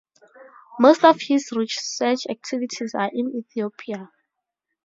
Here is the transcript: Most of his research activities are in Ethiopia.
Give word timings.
Most 0.79 1.03
of 1.05 1.21
his 1.21 1.51
research 1.51 2.25
activities 2.27 2.95
are 2.95 3.11
in 3.13 3.35
Ethiopia. 3.35 4.09